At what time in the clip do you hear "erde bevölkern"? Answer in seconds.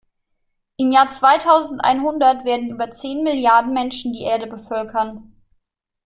4.23-5.35